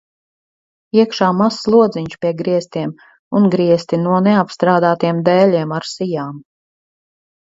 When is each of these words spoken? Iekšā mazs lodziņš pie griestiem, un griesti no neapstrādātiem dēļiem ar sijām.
Iekšā 0.99 1.25
mazs 1.41 1.67
lodziņš 1.73 2.15
pie 2.23 2.31
griestiem, 2.39 2.93
un 3.41 3.45
griesti 3.55 3.99
no 4.05 4.15
neapstrādātiem 4.29 5.21
dēļiem 5.29 5.75
ar 5.81 5.87
sijām. 5.91 6.41